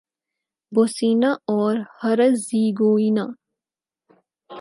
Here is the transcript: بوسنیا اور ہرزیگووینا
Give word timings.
بوسنیا 0.71 1.31
اور 1.55 1.75
ہرزیگووینا 2.03 3.25